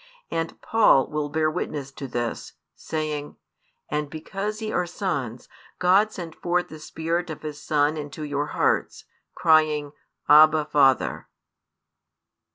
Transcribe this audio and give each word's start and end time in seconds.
And 0.31 0.59
Paul 0.63 1.11
will 1.11 1.29
bear 1.29 1.51
witness 1.51 1.91
to 1.91 2.07
this, 2.07 2.53
saying: 2.73 3.35
And 3.87 4.09
because 4.09 4.59
ye 4.59 4.71
are 4.71 4.87
sons, 4.87 5.47
God 5.77 6.11
sent 6.11 6.33
forth 6.33 6.69
the 6.69 6.79
Spirit 6.79 7.29
of 7.29 7.43
His 7.43 7.61
Son 7.61 7.97
into 7.97 8.23
your 8.23 8.47
hearts, 8.47 9.05
crying, 9.35 9.91
Abba, 10.27 10.65
Father. 10.65 11.27